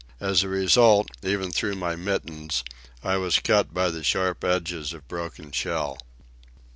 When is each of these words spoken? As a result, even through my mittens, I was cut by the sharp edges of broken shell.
As 0.19 0.41
a 0.41 0.49
result, 0.49 1.09
even 1.21 1.51
through 1.51 1.75
my 1.75 1.95
mittens, 1.95 2.63
I 3.03 3.17
was 3.17 3.37
cut 3.37 3.71
by 3.71 3.91
the 3.91 4.03
sharp 4.03 4.43
edges 4.43 4.93
of 4.93 5.07
broken 5.07 5.51
shell. 5.51 5.99